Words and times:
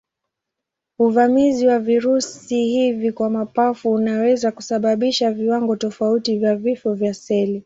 Uvamizi 0.99 1.67
wa 1.67 1.79
virusi 1.79 2.65
hivi 2.65 3.11
kwa 3.11 3.29
mapafu 3.29 3.91
unaweza 3.91 4.51
kusababisha 4.51 5.31
viwango 5.31 5.75
tofauti 5.75 6.37
vya 6.37 6.55
vifo 6.55 6.93
vya 6.93 7.13
seli. 7.13 7.59